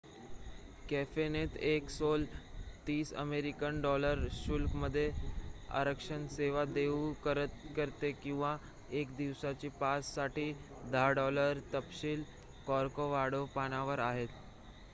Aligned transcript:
कॅफेनेत 0.89 1.55
El 1.63 1.87
Sol 1.89 2.23
30 2.87 3.11
American 3.15 3.81
$ 3.83 4.29
शुल्कामध्ये 4.35 5.03
आरक्षण 5.73 6.25
सेवा 6.29 6.63
देऊ 6.69 7.11
करते 7.25 8.11
किंवा 8.23 8.55
1 9.01 9.15
दिवसाच्या 9.17 9.71
पास 9.79 10.13
साठी 10.15 10.51
10 10.93 11.29
$; 11.29 11.61
तपशील 11.73 12.23
कॉर्कॉवाडो 12.67 13.45
पानावर 13.55 13.99
आहेत 14.05 14.41